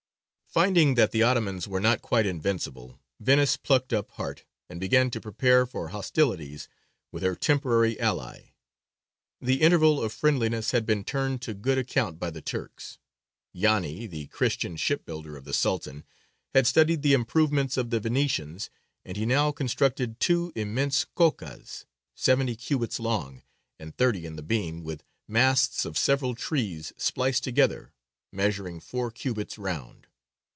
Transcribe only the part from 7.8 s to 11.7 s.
ally. The interval of friendliness had been turned to